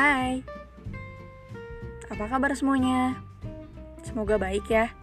Hai, 0.00 0.40
apa 2.08 2.24
kabar 2.24 2.56
semuanya? 2.56 3.20
Semoga 4.00 4.40
baik 4.40 4.64
ya. 4.64 4.96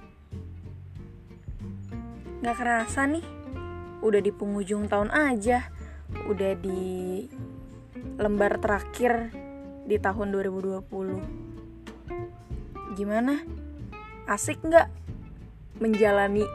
Gak 2.42 2.58
kerasa 2.58 3.06
nih, 3.06 3.22
udah 4.02 4.18
di 4.18 4.34
penghujung 4.34 4.90
tahun 4.90 5.14
aja, 5.14 5.70
udah 6.26 6.58
di 6.58 7.30
lembar 8.18 8.58
terakhir 8.58 9.30
di 9.86 10.02
tahun 10.02 10.34
2020. 10.34 12.98
Gimana? 12.98 13.46
Asik 14.26 14.66
nggak 14.66 14.90
menjalani 15.78 16.50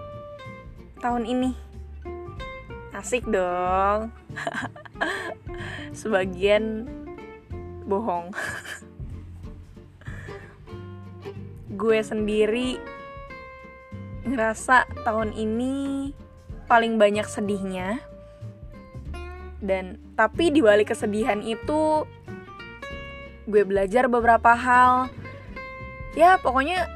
tahun 0.98 1.30
ini? 1.30 1.54
Asik 2.90 3.22
dong. 3.22 4.10
Sebagian 6.02 6.90
bohong. 7.92 8.32
Gue 11.76 12.00
sendiri 12.00 12.80
ngerasa 14.24 14.88
tahun 15.04 15.36
ini 15.36 16.08
paling 16.64 16.96
banyak 16.96 17.28
sedihnya. 17.28 18.00
Dan 19.60 20.00
tapi 20.16 20.48
di 20.48 20.64
balik 20.64 20.96
kesedihan 20.96 21.44
itu 21.44 22.08
gue 23.44 23.62
belajar 23.68 24.08
beberapa 24.08 24.56
hal. 24.56 25.12
Ya, 26.16 26.40
pokoknya 26.40 26.88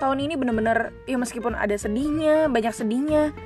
tahun 0.00 0.24
ini 0.24 0.34
bener-bener 0.40 0.96
ya 1.04 1.20
meskipun 1.20 1.52
ada 1.52 1.76
sedihnya, 1.76 2.48
banyak 2.48 2.72
sedihnya. 2.72 3.36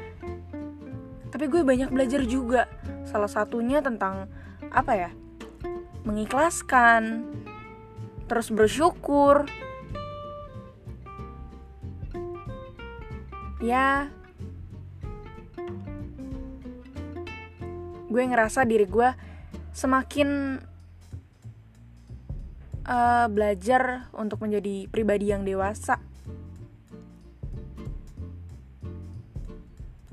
Tapi 1.35 1.45
gue 1.51 1.67
banyak 1.67 1.91
belajar 1.91 2.23
juga. 2.23 2.71
Salah 3.03 3.29
satunya 3.31 3.83
tentang 3.83 4.31
apa 4.71 4.93
ya? 4.95 5.11
Mengikhlaskan, 6.05 7.25
terus 8.29 8.53
bersyukur. 8.53 9.49
Ya, 13.65 14.13
gue 18.15 18.23
ngerasa 18.23 18.63
diri 18.69 18.87
gue 18.87 19.11
semakin 19.75 20.61
uh, 22.87 23.27
belajar 23.27 24.07
untuk 24.15 24.39
menjadi 24.45 24.87
pribadi 24.87 25.35
yang 25.35 25.43
dewasa. 25.43 25.99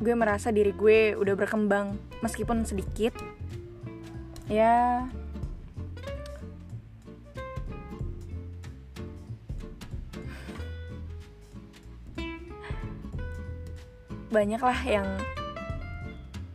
Gue 0.02 0.18
merasa 0.18 0.50
diri 0.50 0.74
gue 0.74 1.14
udah 1.14 1.36
berkembang 1.38 1.94
meskipun 2.26 2.66
sedikit. 2.66 3.14
Ya, 4.50 5.06
banyak 14.32 14.64
lah 14.64 14.80
yang 14.88 15.08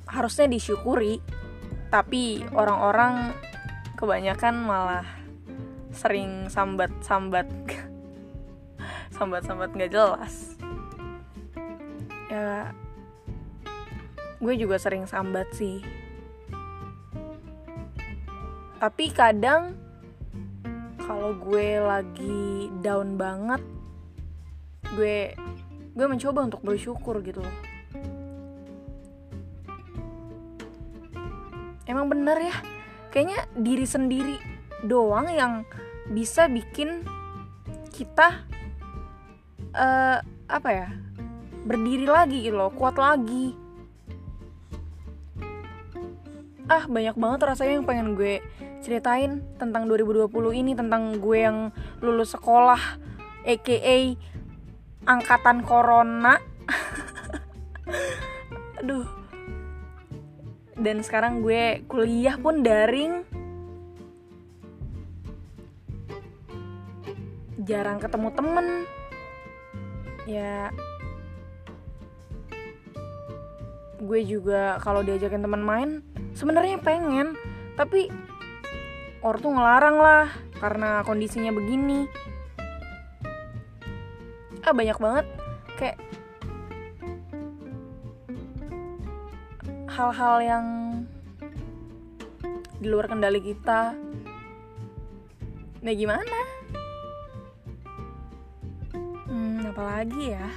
harusnya 0.08 0.48
disyukuri 0.48 1.20
tapi 1.92 2.40
orang-orang 2.56 3.36
kebanyakan 4.00 4.64
malah 4.64 5.06
sering 5.92 6.48
sambat-sambat 6.48 7.46
sambat-sambat 9.16 9.72
nggak 9.72 9.92
jelas. 9.92 10.56
Ya 12.32 12.72
gue 14.40 14.54
juga 14.56 14.76
sering 14.76 15.08
sambat 15.08 15.48
sih. 15.56 15.80
Tapi 18.76 19.08
kadang 19.08 19.72
kalau 21.00 21.32
gue 21.32 21.80
lagi 21.80 22.68
down 22.84 23.16
banget 23.16 23.62
gue 24.92 25.32
gue 25.96 26.04
mencoba 26.06 26.44
untuk 26.44 26.60
bersyukur 26.60 27.24
gitu 27.24 27.40
loh. 27.40 27.56
Emang 31.88 32.12
bener 32.12 32.36
ya? 32.36 32.56
Kayaknya 33.08 33.40
diri 33.56 33.86
sendiri 33.88 34.36
doang 34.84 35.32
yang 35.32 35.64
bisa 36.12 36.52
bikin 36.52 37.00
kita 37.88 38.44
uh, 39.72 40.20
apa 40.46 40.68
ya 40.68 40.88
berdiri 41.64 42.04
lagi 42.04 42.44
gitu 42.44 42.60
loh 42.60 42.70
kuat 42.76 43.00
lagi. 43.00 43.56
Ah 46.68 46.84
banyak 46.84 47.16
banget 47.16 47.40
rasanya 47.46 47.80
yang 47.80 47.88
pengen 47.88 48.12
gue 48.12 48.44
ceritain 48.84 49.40
tentang 49.56 49.88
2020 49.88 50.28
ini 50.60 50.76
tentang 50.76 51.16
gue 51.16 51.38
yang 51.40 51.72
lulus 52.04 52.36
sekolah 52.36 53.00
aka 53.46 54.18
angkatan 55.06 55.62
corona. 55.62 56.36
Aduh. 58.82 59.06
Dan 60.76 61.00
sekarang 61.00 61.40
gue 61.40 61.86
kuliah 61.86 62.36
pun 62.36 62.60
daring. 62.60 63.22
Jarang 67.62 68.02
ketemu 68.02 68.28
temen. 68.34 68.66
Ya. 70.26 70.74
Gue 73.96 74.20
juga 74.26 74.76
kalau 74.84 75.00
diajakin 75.00 75.40
teman 75.40 75.62
main 75.64 75.90
sebenarnya 76.36 76.82
pengen. 76.82 77.38
Tapi 77.78 78.10
ortu 79.24 79.50
ngelarang 79.50 79.96
lah 79.98 80.26
karena 80.60 81.02
kondisinya 81.02 81.50
begini 81.50 82.06
ah 84.66 84.74
banyak 84.74 84.98
banget. 84.98 85.26
Kayak 85.78 86.02
hal-hal 89.86 90.36
yang 90.42 90.66
di 92.82 92.86
luar 92.90 93.06
kendali 93.08 93.40
kita. 93.40 93.94
Nah 95.80 95.94
gimana? 95.94 96.40
Hmm 99.30 99.70
apalagi 99.70 100.34
ya? 100.34 100.50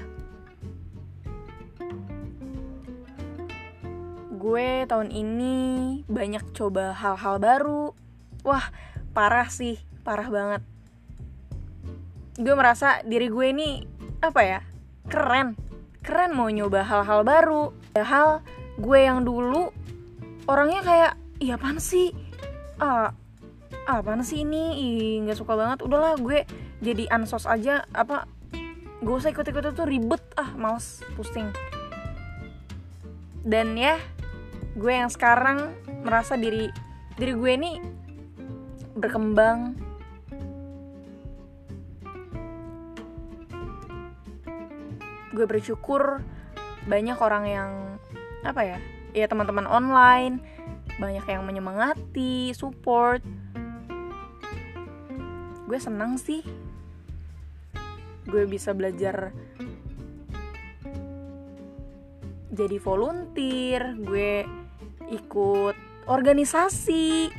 Gue 4.39 4.89
tahun 4.89 5.13
ini 5.13 5.55
banyak 6.09 6.49
coba 6.57 6.97
hal-hal 6.97 7.37
baru. 7.37 7.93
Wah 8.41 8.73
parah 9.13 9.47
sih 9.53 9.77
parah 10.01 10.27
banget. 10.27 10.63
Gue 12.39 12.55
merasa 12.55 13.03
diri 13.03 13.27
gue 13.27 13.45
ini 13.51 13.98
apa 14.19 14.41
ya 14.43 14.59
keren. 15.07 15.55
Keren 15.99 16.31
mau 16.35 16.47
nyoba 16.47 16.83
hal-hal 16.83 17.23
baru. 17.27 17.75
Hal 17.95 18.43
gue 18.79 18.99
yang 18.99 19.27
dulu 19.27 19.71
orangnya 20.47 20.81
kayak 20.83 21.11
iya 21.43 21.59
apaan 21.59 21.79
sih? 21.79 22.15
Ah 22.79 23.11
apaan 23.87 24.23
sih 24.23 24.43
ini? 24.47 25.19
Nggak 25.23 25.39
suka 25.39 25.55
banget. 25.55 25.83
Udahlah 25.83 26.15
gue 26.19 26.47
jadi 26.79 27.11
ansos 27.11 27.43
aja 27.43 27.83
apa 27.91 28.27
gue 28.99 29.15
usah 29.15 29.31
ikut-ikut 29.31 29.75
itu 29.75 29.83
ribet. 29.83 30.23
Ah 30.39 30.55
males 30.55 31.03
pusing. 31.15 31.51
Dan 33.43 33.75
ya 33.75 33.99
gue 34.75 34.93
yang 34.93 35.11
sekarang 35.11 35.75
merasa 36.03 36.39
diri 36.39 36.71
diri 37.19 37.33
gue 37.35 37.51
ini 37.51 37.71
berkembang 38.95 39.75
gue 45.39 45.47
bersyukur 45.47 46.19
banyak 46.83 47.15
orang 47.15 47.47
yang 47.47 47.71
apa 48.43 48.75
ya 48.75 48.77
ya 49.15 49.23
teman-teman 49.31 49.63
online 49.63 50.43
banyak 50.99 51.23
yang 51.31 51.47
menyemangati 51.47 52.51
support. 52.51 53.23
Gue 55.63 55.79
senang 55.79 56.19
sih. 56.19 56.43
Gue 58.27 58.43
bisa 58.43 58.75
belajar 58.75 59.31
jadi 62.51 62.77
volunteer 62.83 63.95
gue 64.03 64.43
ikut 65.15 65.75
organisasi 66.11 67.31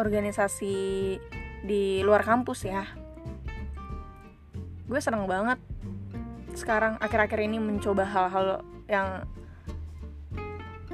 organisasi 0.00 0.76
di 1.60 2.00
luar 2.00 2.24
kampus 2.24 2.64
ya. 2.64 2.88
Gue 4.88 5.00
seneng 5.04 5.28
banget 5.28 5.60
sekarang 6.54 6.96
akhir-akhir 7.02 7.40
ini 7.44 7.58
mencoba 7.58 8.06
hal-hal 8.06 8.62
yang 8.86 9.26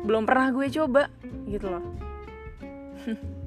belum 0.01 0.25
pernah 0.25 0.49
gue 0.53 0.67
coba 0.73 1.09
gitu 1.49 1.69
loh. 1.69 1.85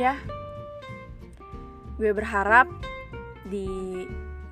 Ya 0.00 0.16
gue 2.00 2.16
berharap 2.16 2.64
di 3.44 3.68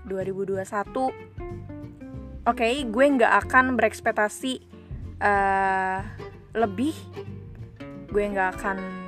2021 0.05 0.61
oke 0.61 1.13
okay, 2.45 2.85
gue 2.85 3.05
nggak 3.17 3.49
akan 3.49 3.73
berekspektasi 3.81 4.61
uh, 5.25 6.05
lebih. 6.53 6.93
Gue 8.13 8.25
nggak 8.29 8.61
akan 8.61 9.08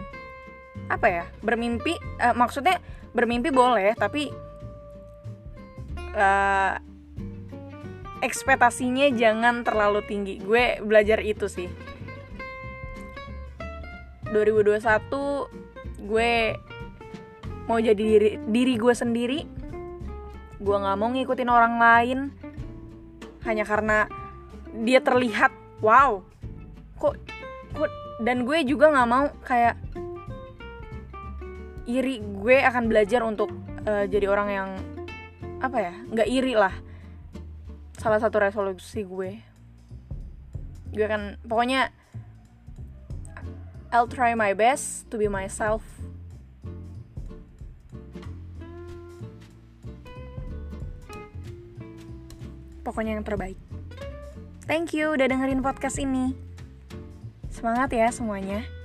apa 0.91 1.07
ya 1.07 1.25
bermimpi 1.41 1.95
uh, 2.19 2.35
maksudnya 2.35 2.83
bermimpi 3.15 3.55
boleh 3.55 3.95
tapi 3.95 4.35
uh, 6.19 6.75
ekspektasinya 8.21 9.09
jangan 9.17 9.65
terlalu 9.65 10.05
tinggi. 10.05 10.35
Gue 10.41 10.79
belajar 10.85 11.25
itu 11.25 11.49
sih. 11.49 11.69
2021 14.31 14.79
gue 16.07 16.33
mau 17.67 17.79
jadi 17.81 17.99
diri, 17.99 18.31
diri 18.47 18.75
gue 18.77 18.95
sendiri. 18.95 19.41
Gue 20.61 20.77
nggak 20.77 20.99
mau 21.01 21.11
ngikutin 21.11 21.51
orang 21.51 21.75
lain. 21.81 22.19
Hanya 23.49 23.65
karena 23.65 24.05
dia 24.85 25.03
terlihat 25.03 25.51
wow 25.83 26.23
kok 27.01 27.17
kok 27.75 27.91
dan 28.23 28.45
gue 28.45 28.63
juga 28.69 28.93
nggak 28.93 29.09
mau 29.09 29.33
kayak 29.43 29.75
iri 31.89 32.21
gue 32.21 32.57
akan 32.61 32.85
belajar 32.91 33.25
untuk 33.25 33.53
uh, 33.87 34.05
jadi 34.05 34.27
orang 34.29 34.49
yang 34.51 34.69
apa 35.61 35.79
ya 35.81 35.95
nggak 36.09 36.29
iri 36.29 36.55
lah. 36.57 36.73
Salah 38.01 38.21
satu 38.21 38.41
resolusi 38.41 39.05
gue. 39.05 39.41
Gue 40.91 41.07
kan 41.07 41.37
pokoknya 41.45 41.93
I'll 43.93 44.09
try 44.09 44.33
my 44.33 44.57
best 44.57 45.11
to 45.13 45.21
be 45.21 45.29
myself. 45.29 45.85
Pokoknya 52.81 53.21
yang 53.21 53.27
terbaik. 53.27 53.61
Thank 54.65 54.97
you 54.97 55.13
udah 55.13 55.29
dengerin 55.29 55.61
podcast 55.61 56.01
ini. 56.01 56.33
Semangat 57.51 57.93
ya 57.93 58.09
semuanya 58.09 58.80